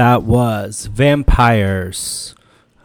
[0.00, 2.34] That was Vampires.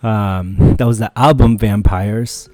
[0.03, 2.49] Um, that was the album Vampires.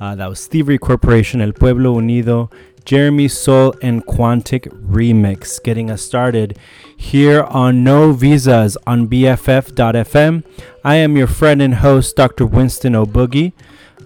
[0.00, 2.50] Uh, that was Thievery Corporation, El Pueblo Unido,
[2.84, 5.62] Jeremy Cole, and Quantic Remix.
[5.62, 6.58] Getting us started
[6.96, 10.42] here on No Visas on BFF.fm.
[10.82, 12.46] I am your friend and host, Dr.
[12.46, 13.52] Winston O'Boogie,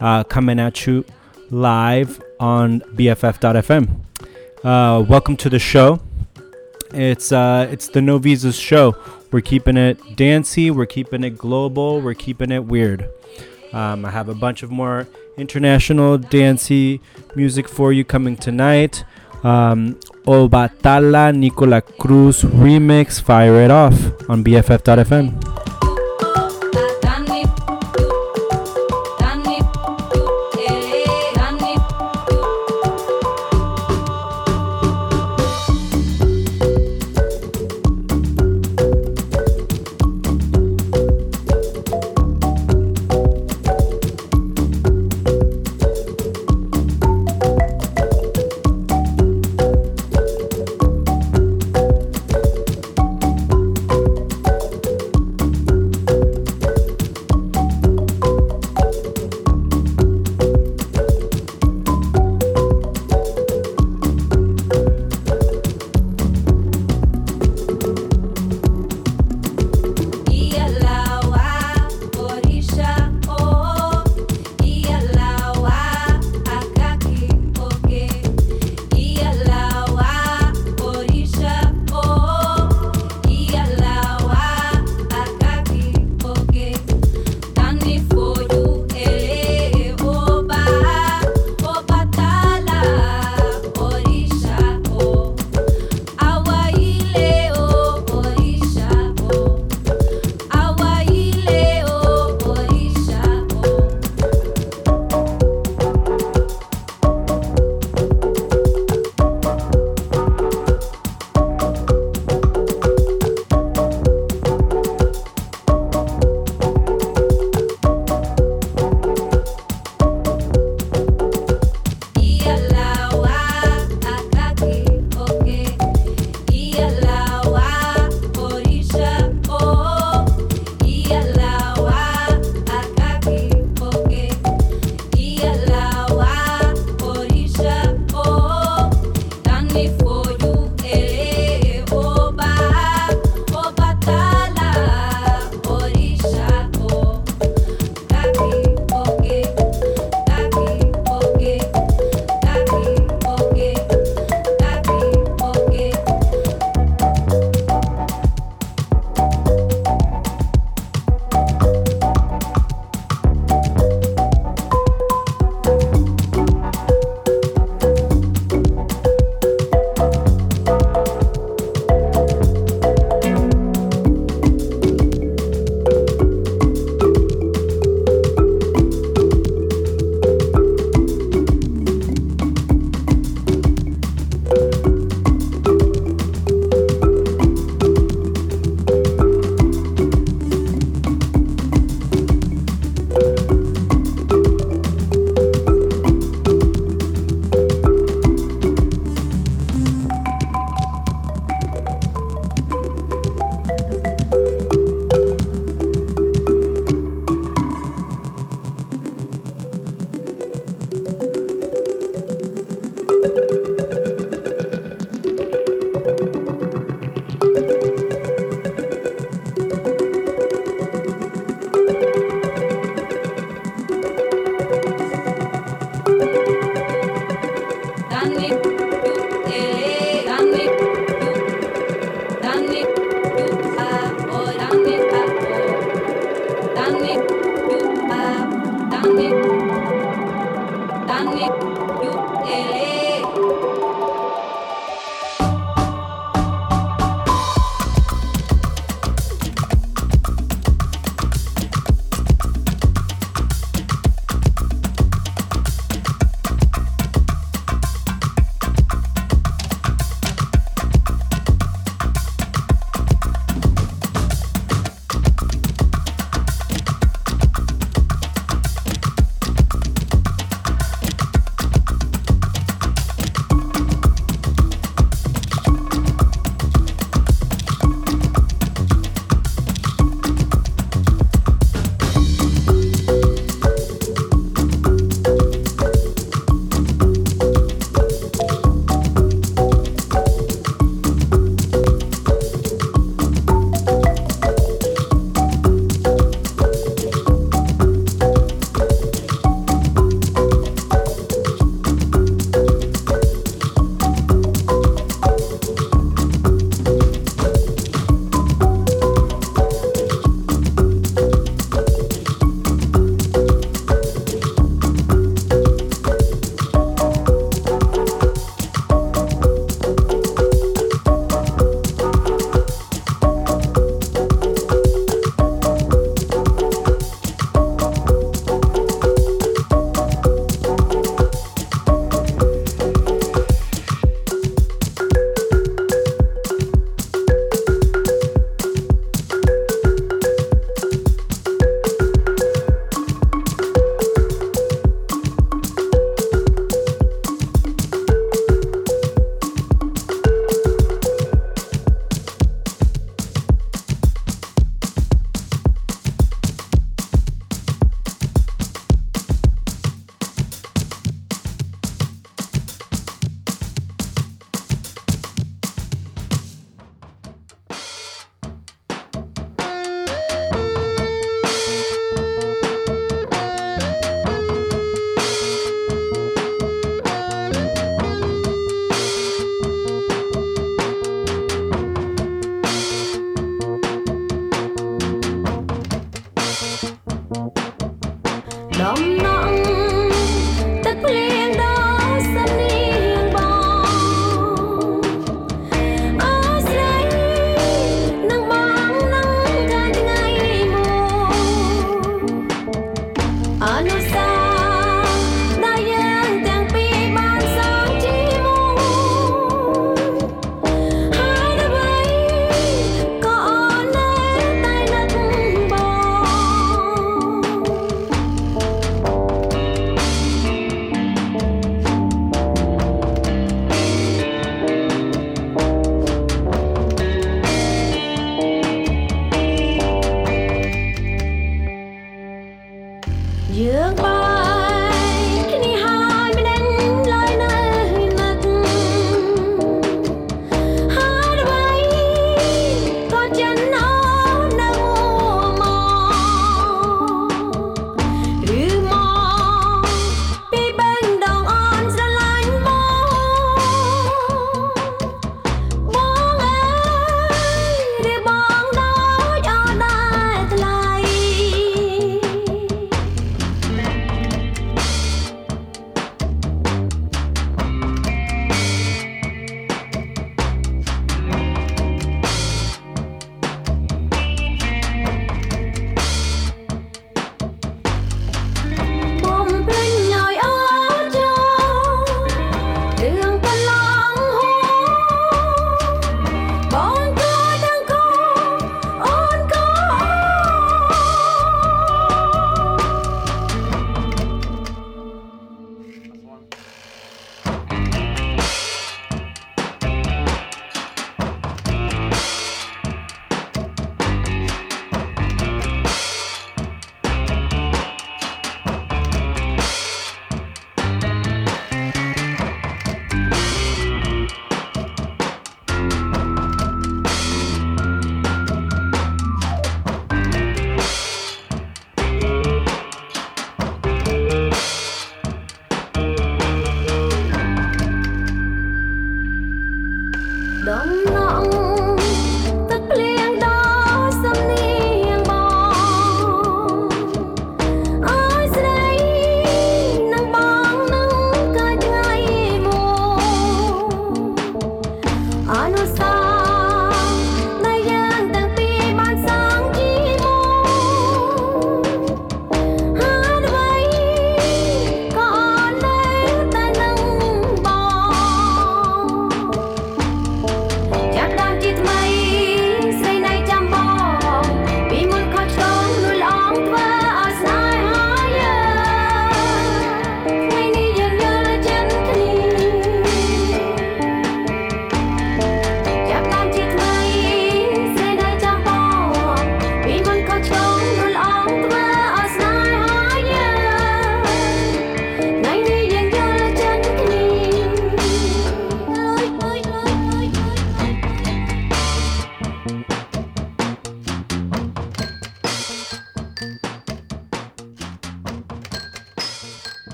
[0.00, 1.04] uh, coming at you
[1.50, 3.98] live on BFF.fm.
[4.62, 6.00] Uh, welcome to the show.
[6.92, 8.94] It's uh, it's the No Visas show
[9.30, 13.08] we're keeping it dancey, we're keeping it global, we're keeping it weird.
[13.72, 15.06] Um, I have a bunch of more
[15.36, 17.00] international dancey
[17.34, 19.04] music for you coming tonight.
[19.44, 19.94] Um,
[20.24, 23.94] Obatala Nicola Cruz remix, fire it off
[24.30, 25.67] on BFF.fm.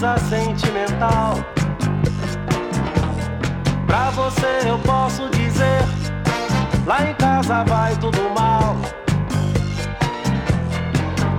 [0.00, 1.34] coisa sentimental.
[3.86, 5.84] Pra você eu posso dizer:
[6.86, 8.76] lá em casa vai tudo mal.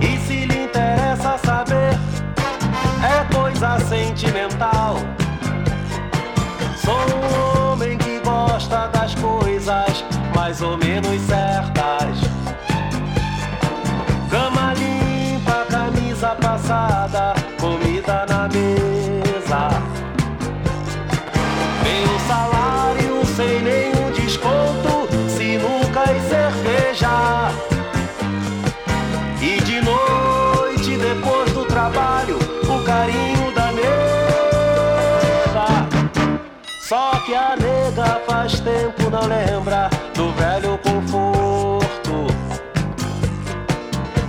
[0.00, 1.98] E se lhe interessa saber,
[3.02, 4.94] é coisa sentimental.
[6.76, 10.04] Sou um homem que gosta das coisas
[10.36, 12.16] mais ou menos certas.
[14.30, 17.41] Cama limpa, camisa passada
[38.42, 42.26] faz tempo não lembra do velho conforto.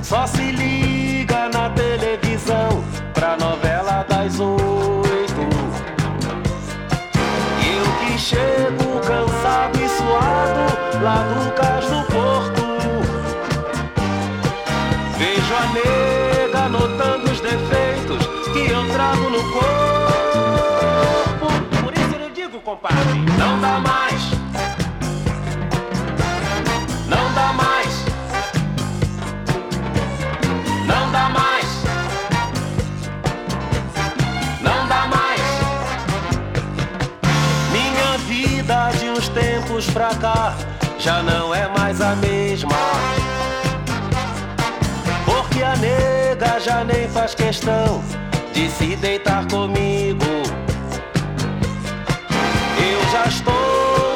[0.03, 5.41] Só se liga na televisão pra novela das oito.
[7.59, 12.63] E eu que chego cansado e suado lá do cais do porto.
[15.17, 19.73] Vejo a nega notando os defeitos que eu trago no corpo.
[21.83, 23.32] Por isso eu digo, compadre.
[39.83, 40.55] anos pra cá
[40.97, 42.71] já não é mais a mesma.
[45.25, 48.03] Porque a nega já nem faz questão
[48.53, 50.25] de se deitar comigo.
[52.77, 53.53] Eu já estou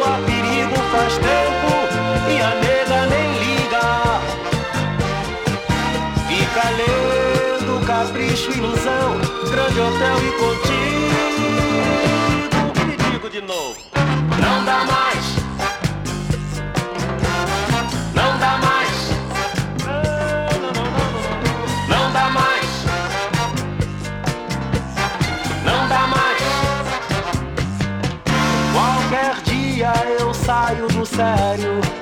[0.05, 1.71] a perigo faz tempo
[2.29, 3.85] e a nega nem liga.
[6.27, 9.19] Fica lendo capricho, ilusão,
[9.49, 10.87] grande hotel e contigo.
[12.93, 13.77] E digo de novo:
[14.39, 15.16] não dá mais.
[30.67, 31.96] saio do sério.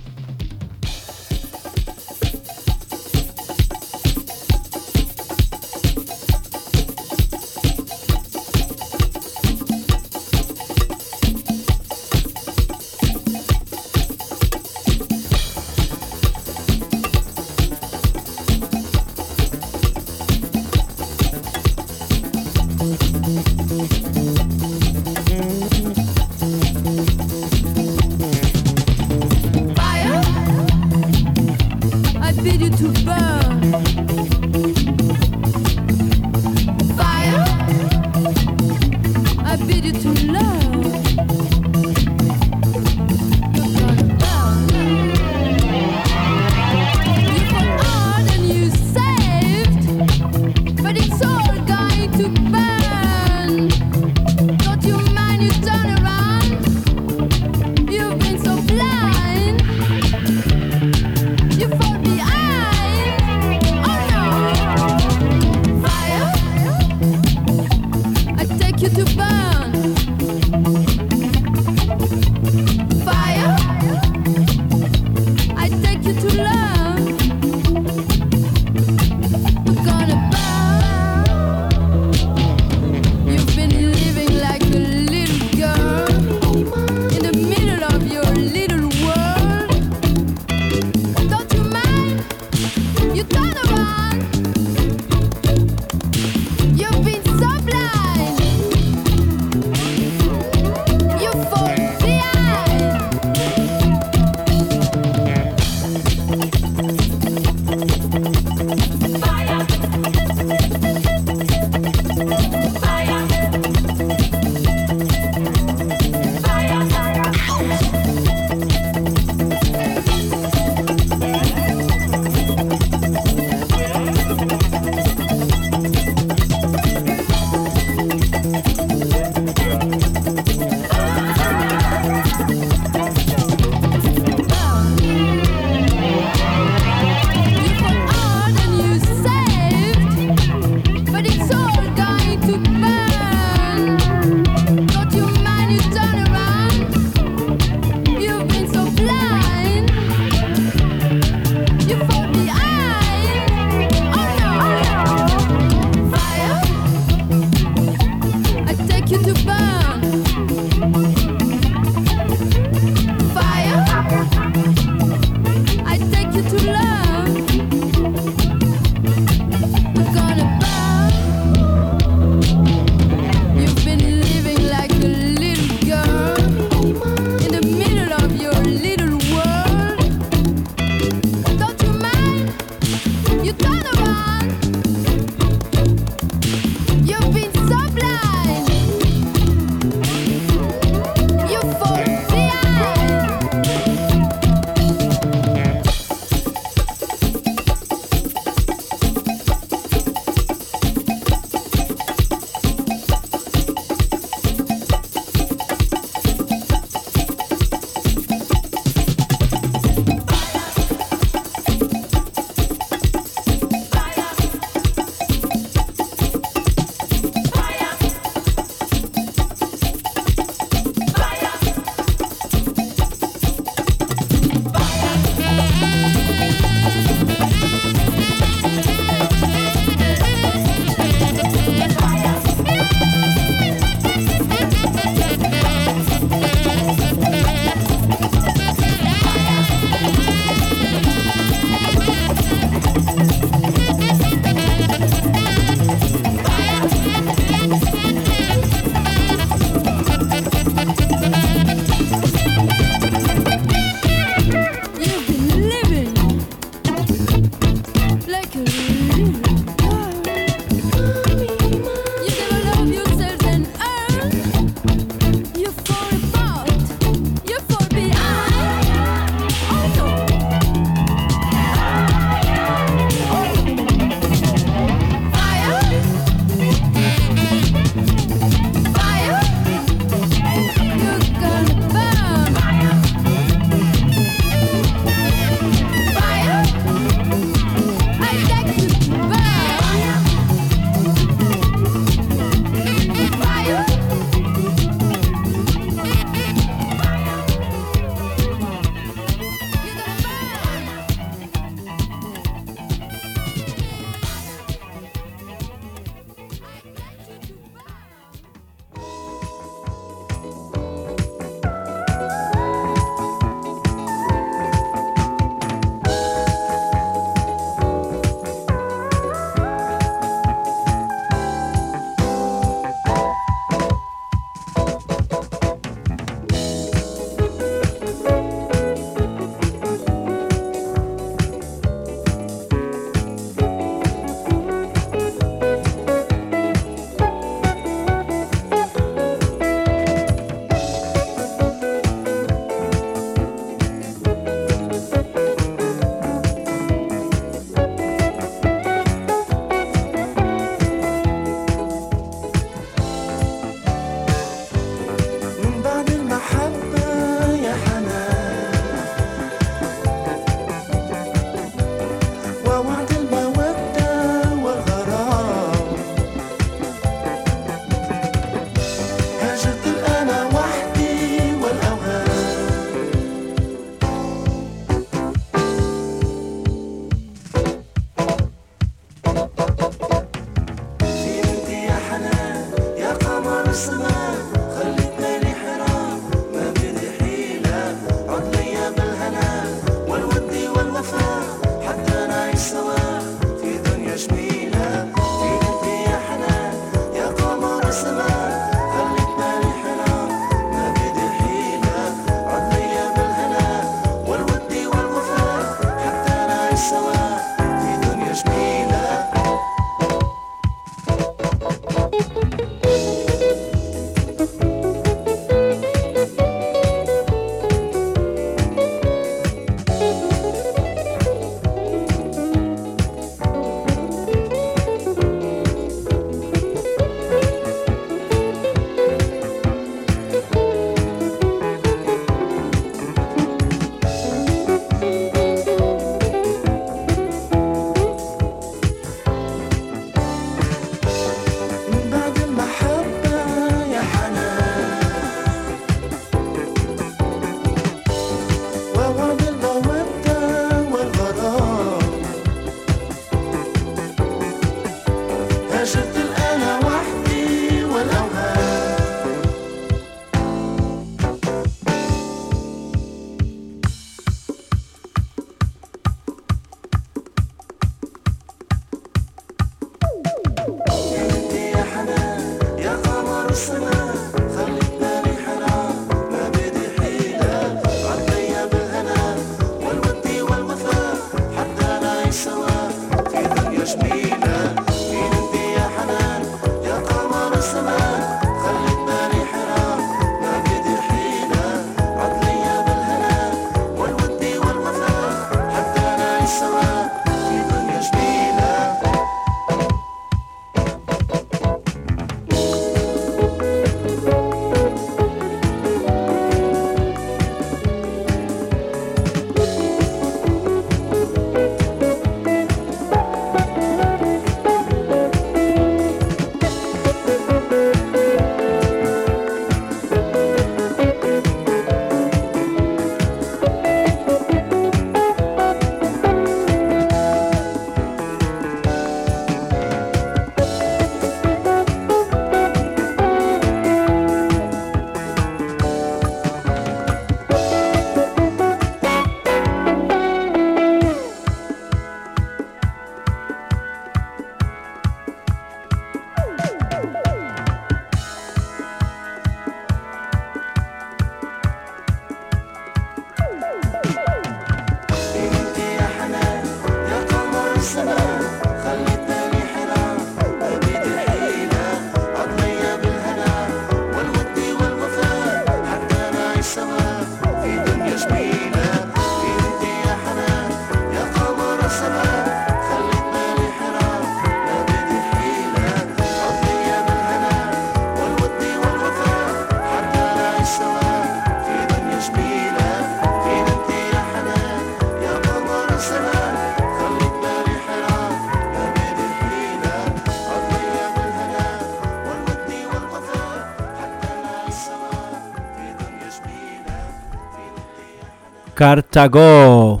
[598.80, 600.00] Carthago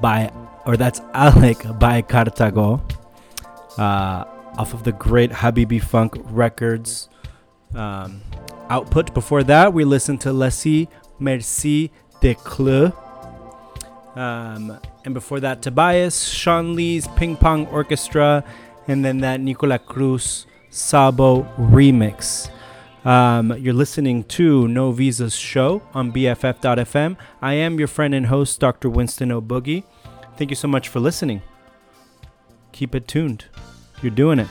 [0.00, 0.32] by,
[0.64, 2.82] or that's Alech by Carthago,
[3.78, 4.24] uh,
[4.58, 7.08] off of the great Habibi Funk Records
[7.76, 8.20] um,
[8.68, 9.14] output.
[9.14, 10.88] Before that, we listened to Laissez
[11.20, 12.92] Merci de Cleux.
[14.16, 18.42] Um, and before that, Tobias, Shawn Lee's Ping Pong Orchestra,
[18.88, 22.50] and then that Nicola Cruz Sabo remix.
[23.06, 27.16] Um, you're listening to No Visa's show on BFF.fm.
[27.40, 28.90] I am your friend and host, Dr.
[28.90, 29.84] Winston O'Boogie.
[30.36, 31.42] Thank you so much for listening.
[32.72, 33.44] Keep it tuned.
[34.02, 34.48] You're doing it.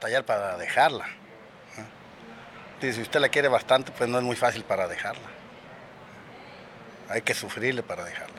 [0.00, 1.04] Batallar para dejarla.
[2.80, 5.28] si usted la quiere bastante, pues no es muy fácil para dejarla.
[7.10, 8.29] Hay que sufrirle para dejarla.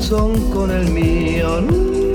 [0.00, 2.09] Corazón con el mío.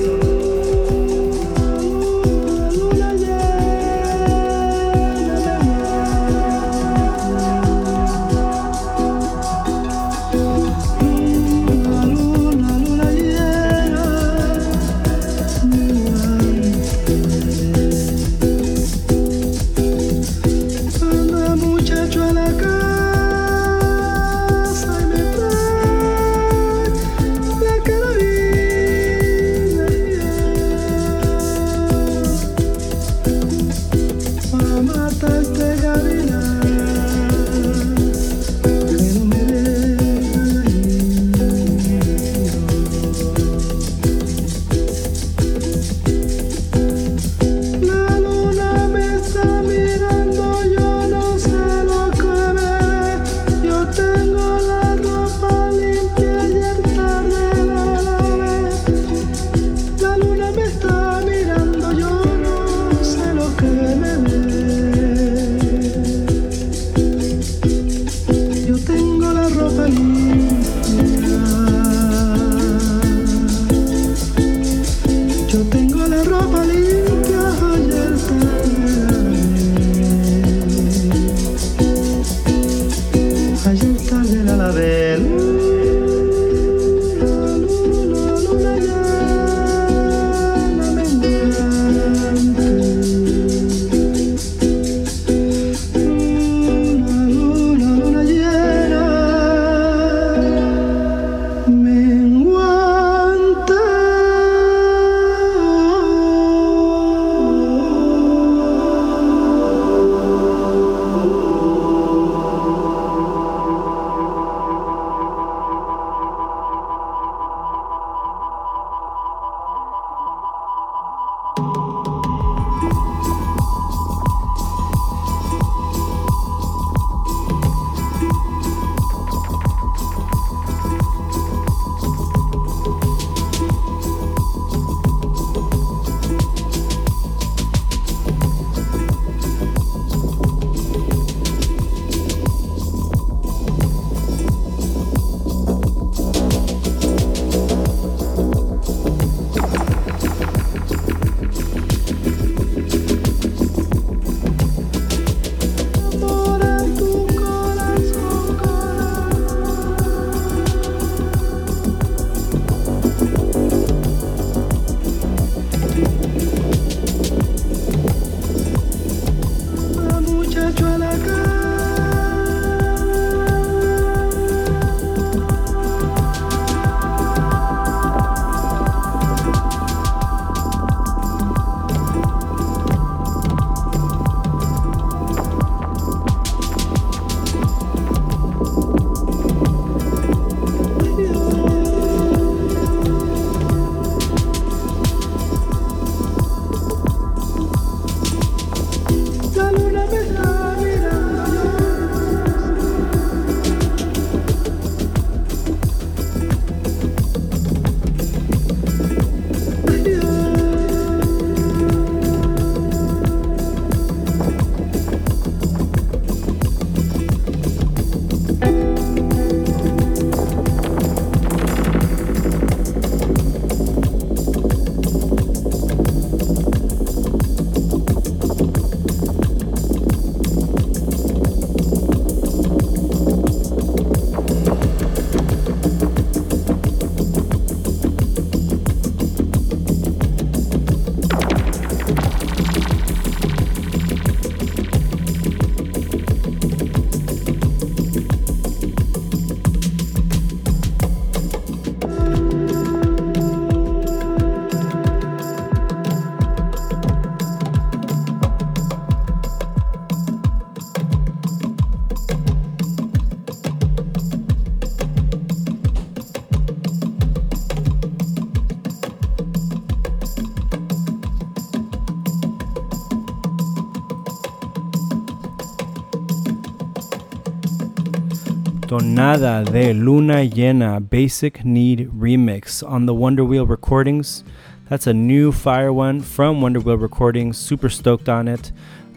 [278.96, 284.46] Tonada de Luna Llena Basic Need Remix on the Wonder Wheel Recordings.
[284.88, 287.58] That's a new fire one from Wonder Wheel Recordings.
[287.58, 288.72] Super stoked on it.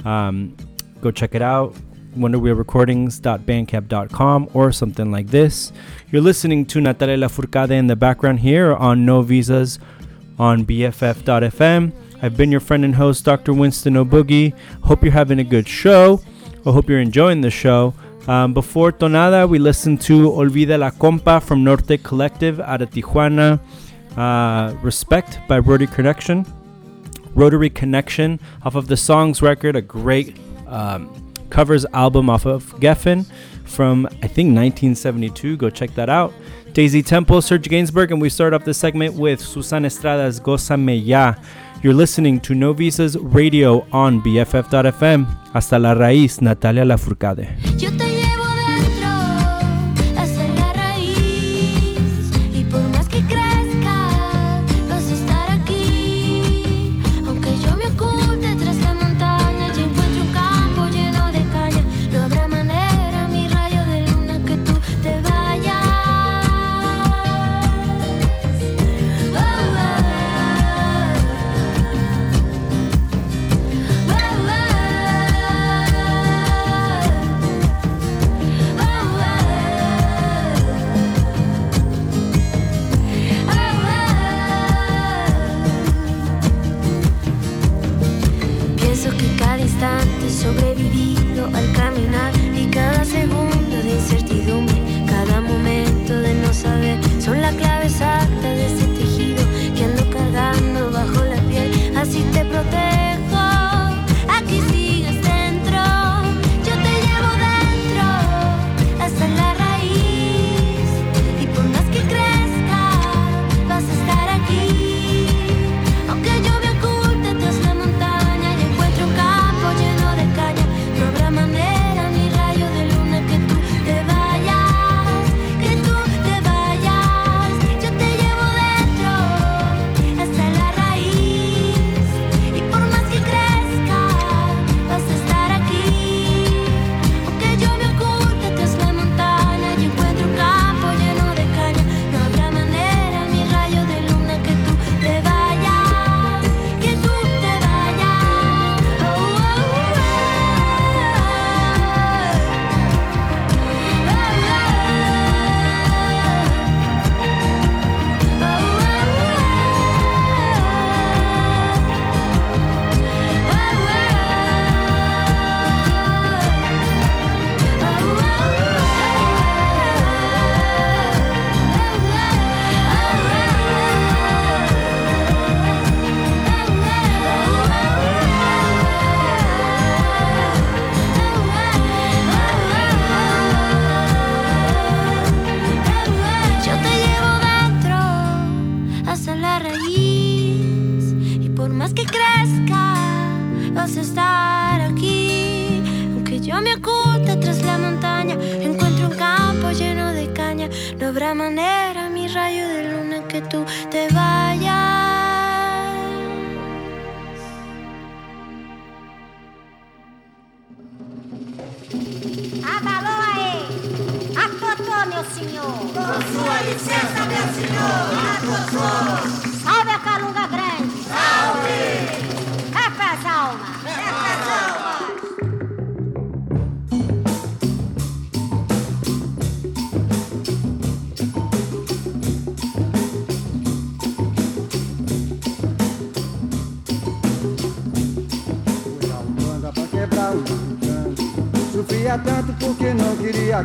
[0.04, 0.56] Um,
[1.00, 1.76] go check it out.
[2.16, 5.70] WonderWheelRecordings.bandcamp.com or something like this.
[6.10, 9.78] You're listening to Natalia Lafourcade in the background here on No Visas
[10.40, 11.92] on BFF.fm.
[12.20, 13.52] I've been your friend and host, Dr.
[13.52, 14.54] Winston O'Boogie.
[14.82, 16.20] Hope you're having a good show.
[16.66, 17.94] I hope you're enjoying the show.
[18.28, 23.58] Um, before Tonada, we listened to Olvidela Compa from Nortec Collective out of Tijuana.
[24.18, 26.44] Uh, Respect by Rotary Connection.
[27.34, 31.08] Rotary Connection off of the Songs record, a great um,
[31.48, 33.24] covers album off of Geffen
[33.64, 35.56] from I think 1972.
[35.56, 36.34] Go check that out.
[36.74, 41.34] Daisy Temple, Serge Gainsbourg, and we start off the segment with Susan Estrada's Gózame Ya.
[41.82, 45.24] You're listening to No Visas Radio on BFF.fm.
[45.54, 48.07] Hasta la raíz, Natalia Lafourcade.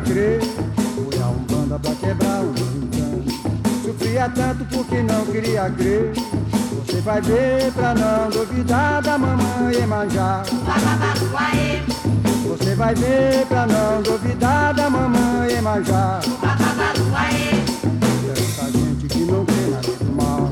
[0.00, 0.40] crer.
[0.94, 3.32] Fui a Umbanda pra quebrar o encanto.
[3.84, 6.12] Sofria tanto porque não queria crer.
[6.86, 10.42] Você vai ver pra não duvidar da mamãe Emanjá.
[12.46, 16.20] Você vai ver pra não duvidar da mamãe Emanjá.
[17.82, 20.50] Tanta gente que não crê na lei do mal.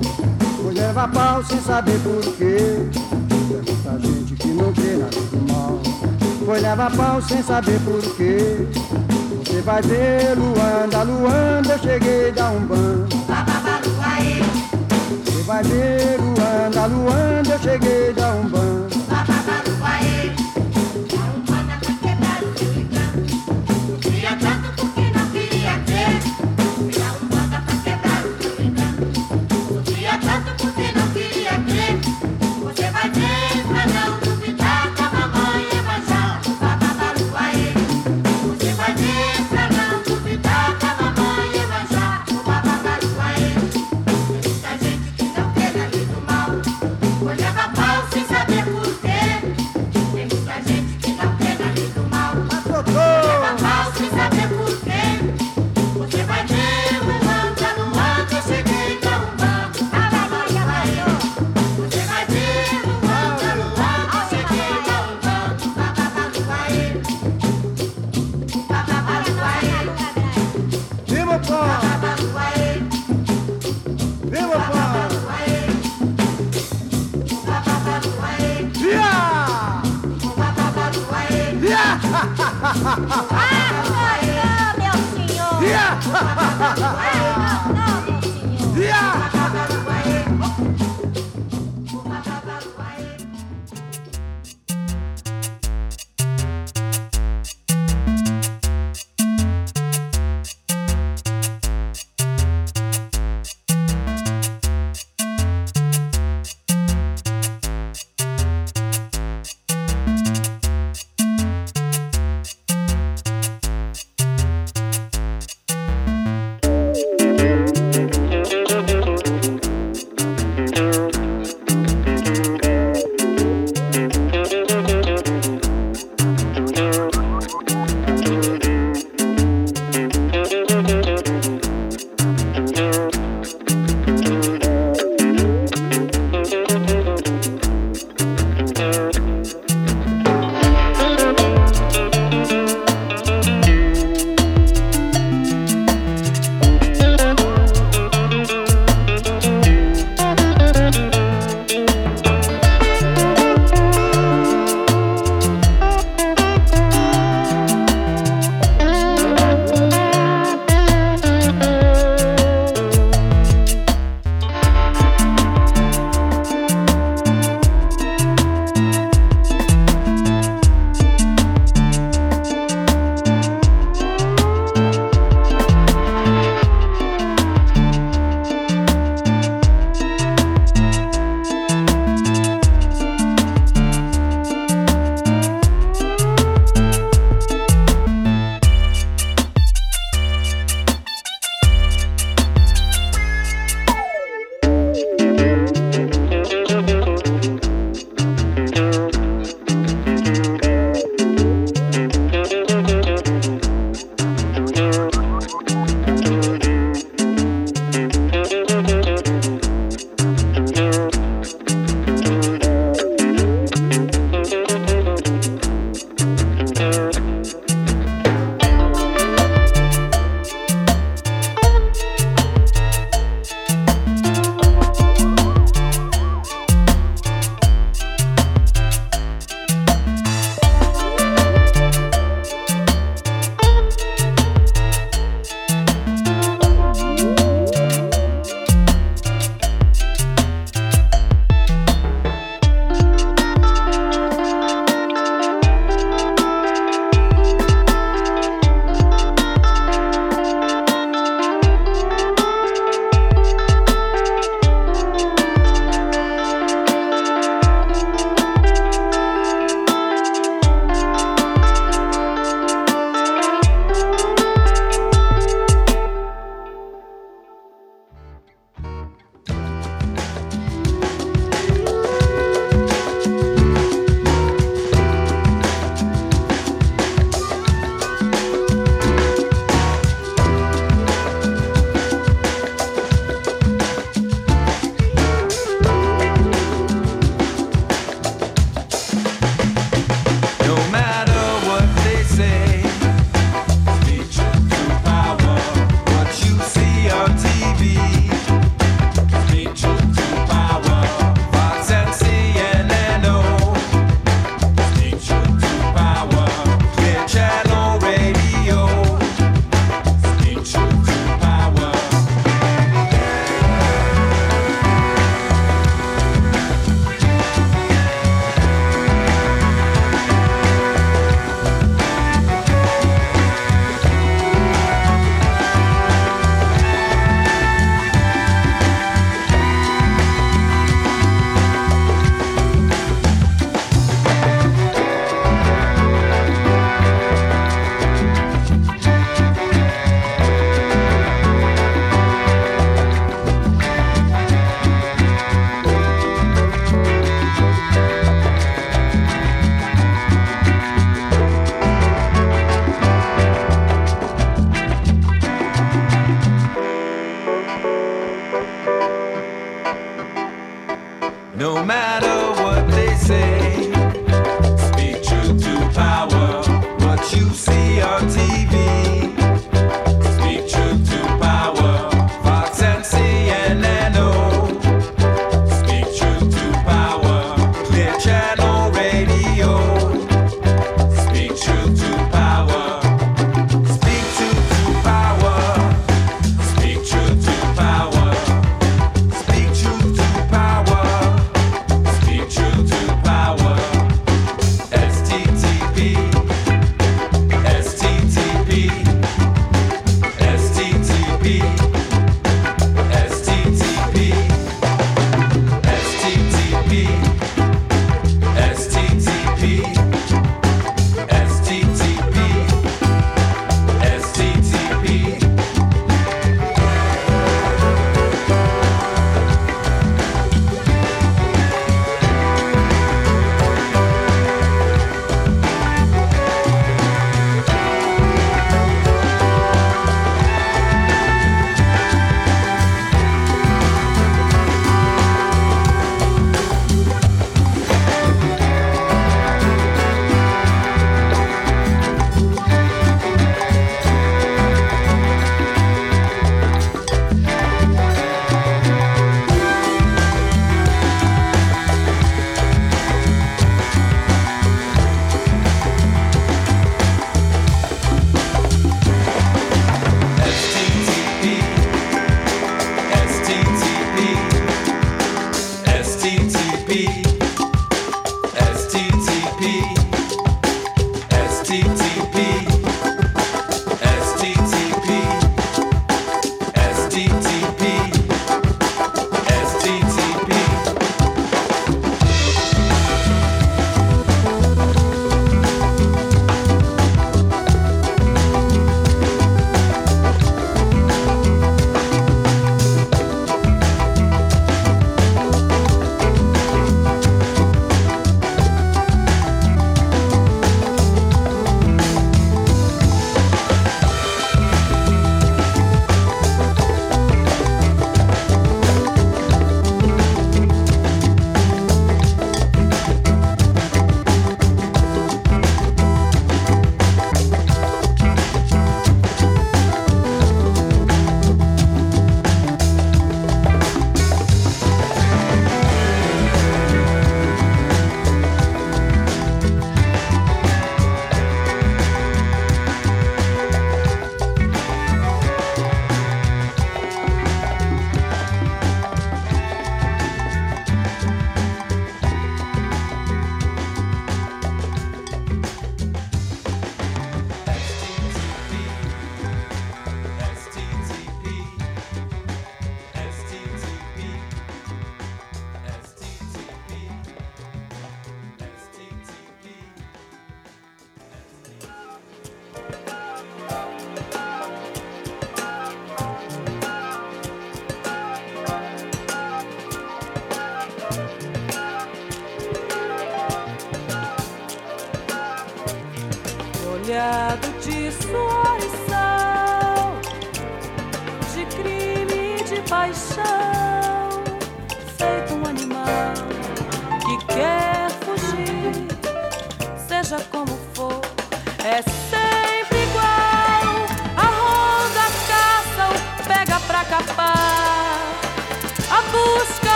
[0.63, 2.89] Pois leva pau sem saber porquê.
[3.51, 5.81] É muita gente que não crê na lei do mal.
[6.45, 8.67] Pois leva pau sem saber porquê.
[9.65, 13.07] Vai ver Luanda, Luanda, eu cheguei da Umbanda.
[15.25, 18.82] Você vai ver Luanda, Luanda, eu cheguei da Umbanda.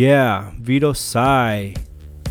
[0.00, 1.74] Yeah, Vito Sai.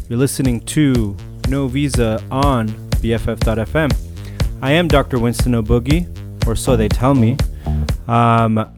[0.08, 1.16] You're listening to
[1.50, 3.96] No Visa on BFF.fm.
[4.60, 5.20] I am Dr.
[5.20, 6.08] Winston O'Boogie,
[6.48, 7.38] or so they tell me.
[8.08, 8.76] Um,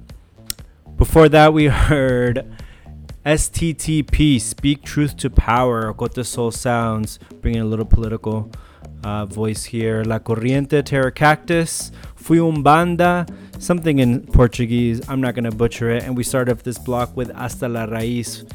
[0.97, 2.45] before that, we heard
[3.25, 8.51] STTP, Speak Truth to Power, Cote Soul Sounds, bringing a little political
[9.05, 10.03] uh, voice here.
[10.03, 13.25] La Corriente, Terra Cactus, Fui un Banda,
[13.57, 15.01] something in Portuguese.
[15.07, 16.03] I'm not going to butcher it.
[16.03, 18.45] And we start off this block with Hasta la Raíz,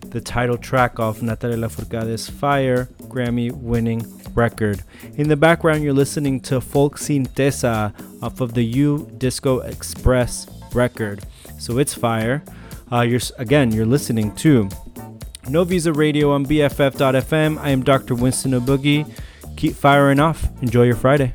[0.00, 4.04] the title track off Natalia Lafourcade's Fire Grammy winning
[4.34, 4.82] record.
[5.16, 11.24] In the background, you're listening to Folk Sintesa off of the U Disco Express record.
[11.58, 12.42] So it's fire.
[12.90, 14.68] Uh, you're again, you're listening to
[15.48, 17.58] No Visa Radio on BFF.fm.
[17.58, 18.14] I am Dr.
[18.14, 19.10] Winston O'Boogie.
[19.56, 20.48] Keep firing off.
[20.62, 21.34] Enjoy your Friday.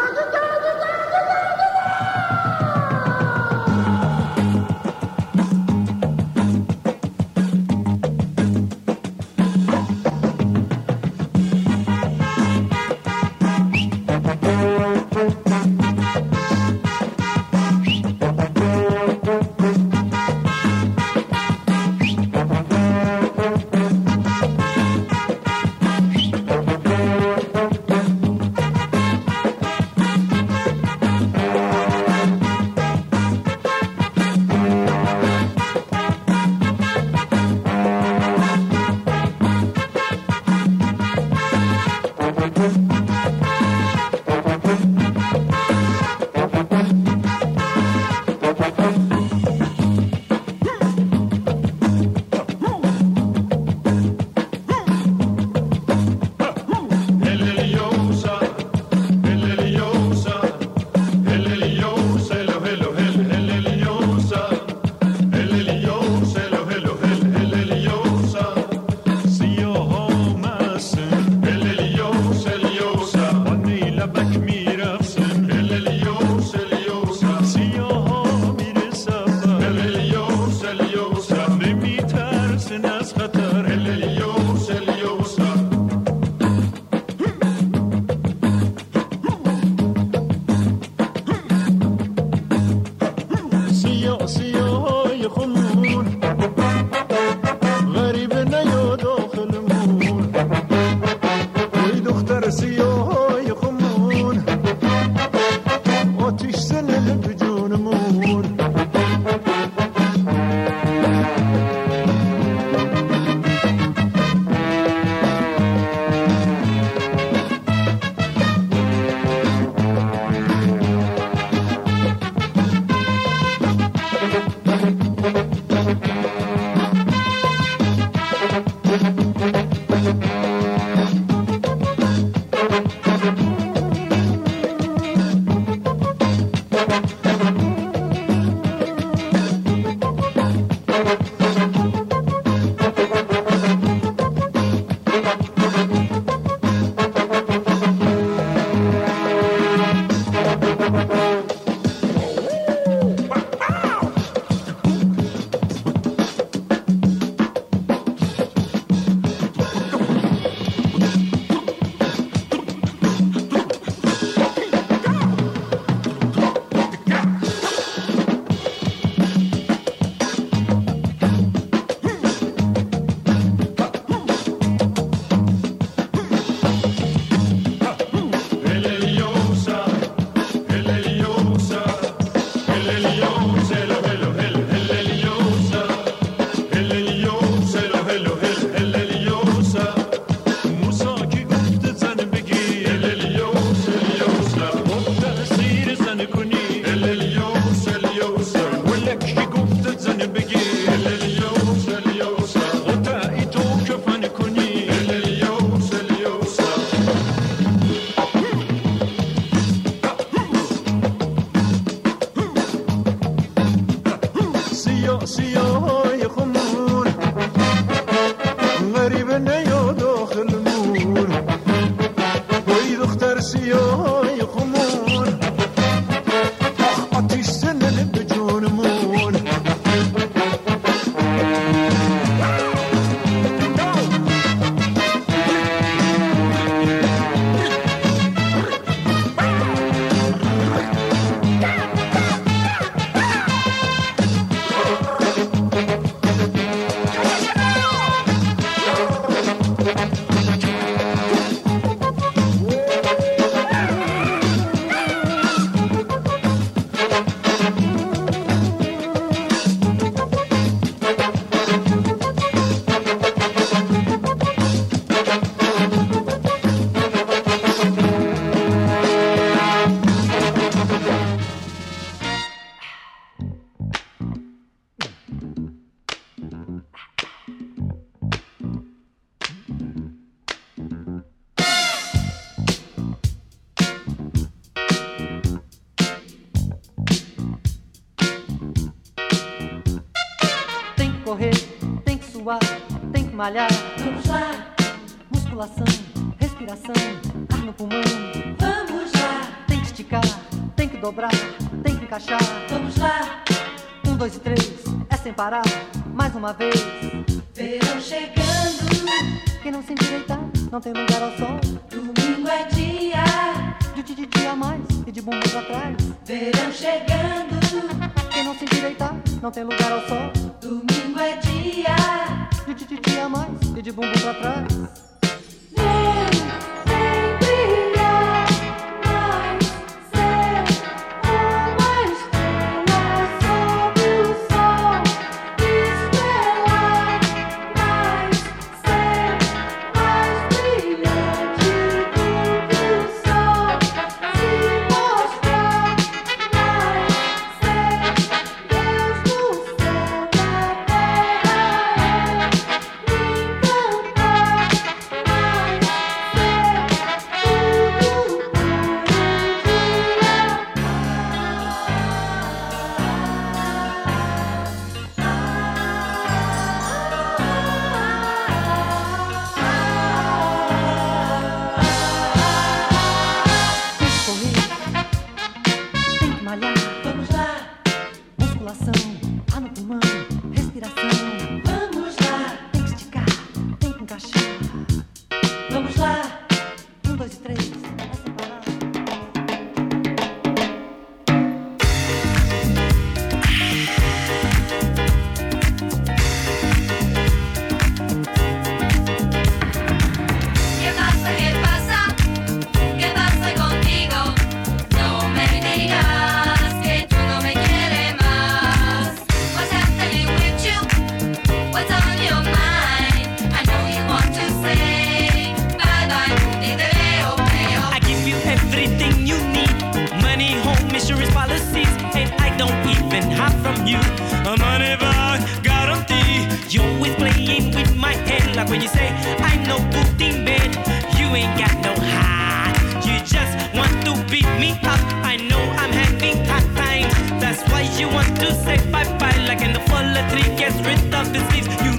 [428.61, 429.07] like when you say,
[429.39, 430.69] I'm no boot in bed.
[431.17, 432.77] You ain't got no heart.
[433.05, 435.01] You just want to beat me up.
[435.25, 437.13] I know I'm having hard times.
[437.41, 439.39] That's why you want to say bye bye.
[439.47, 441.73] Like in the fall, a tree gets rid of the leaves.
[441.85, 441.90] You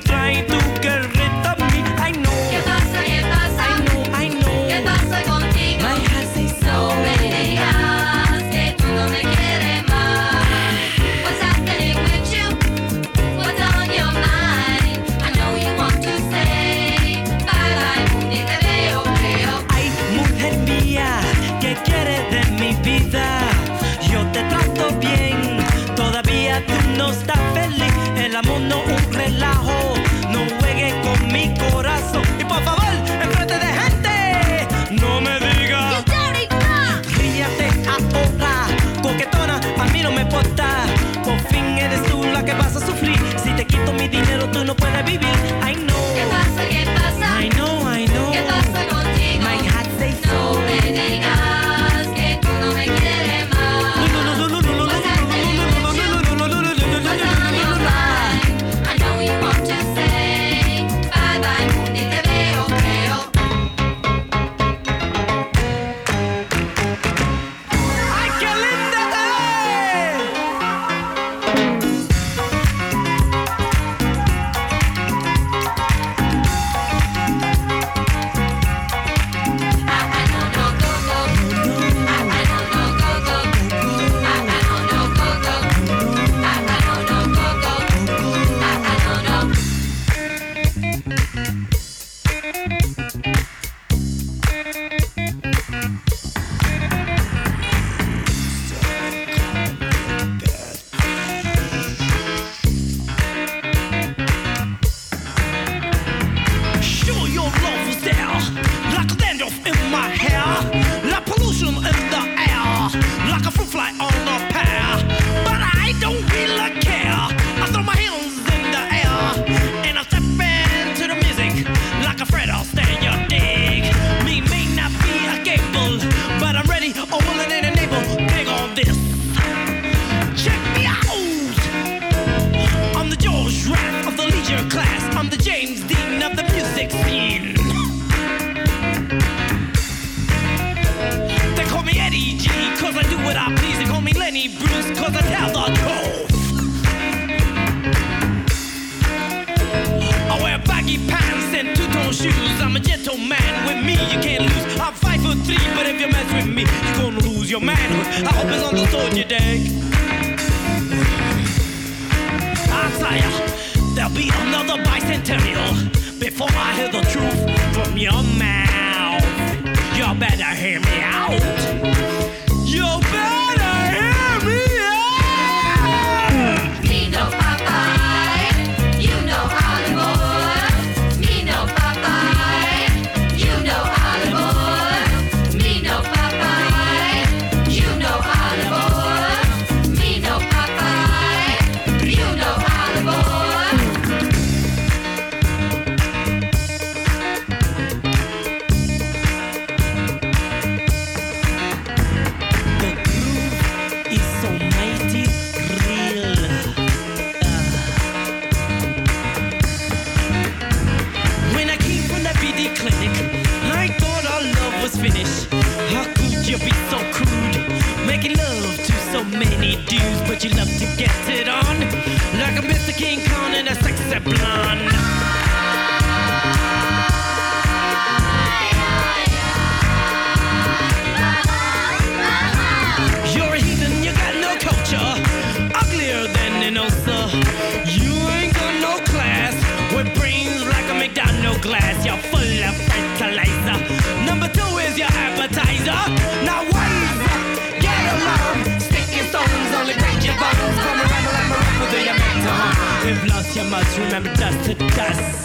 [253.54, 255.44] you must remember dust to dust.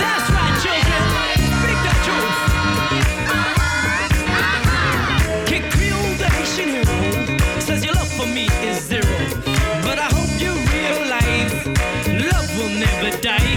[0.00, 1.02] That's right, children.
[1.62, 2.38] Speak the truth.
[5.72, 6.98] Creole the Haitian hero
[7.60, 9.18] says your love for me is zero,
[9.82, 11.54] but I hope you realize
[12.30, 13.56] love will never die.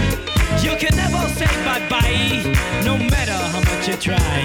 [0.62, 2.54] You can never say bye bye,
[2.84, 4.40] no matter how much you try.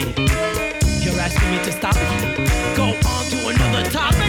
[1.02, 1.96] You're asking me to stop.
[2.76, 4.27] Go on to another topic.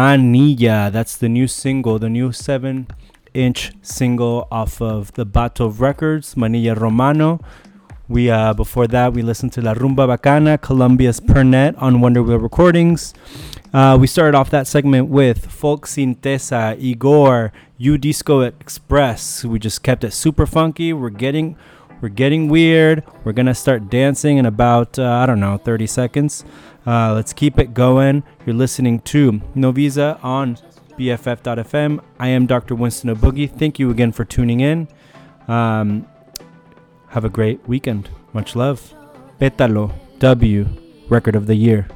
[0.00, 0.90] Manilla.
[0.90, 2.86] That's the new single, the new seven
[3.34, 7.38] inch single off of the Bato Records, Manilla Romano.
[8.08, 12.38] We uh, before that we listened to La Rumba Bacana, Colombia's Pernett on Wonder Wheel
[12.38, 13.12] Recordings.
[13.74, 19.44] Uh, we started off that segment with Folk Sintesa, Igor, U Disco Express.
[19.44, 20.94] We just kept it super funky.
[20.94, 21.58] We're getting
[22.00, 23.04] we're getting weird.
[23.24, 26.42] We're gonna start dancing in about uh, I don't know 30 seconds.
[26.86, 28.22] Uh, let's keep it going.
[28.46, 30.56] You're listening to No Visas on
[30.98, 32.00] BFF.fm.
[32.18, 32.74] I am Dr.
[32.74, 33.50] Winston O'Boogie.
[33.50, 34.88] Thank you again for tuning in.
[35.48, 36.06] Um,
[37.08, 38.08] have a great weekend.
[38.32, 38.94] Much love.
[39.40, 40.68] Pétalo W,
[41.08, 41.88] record of the year.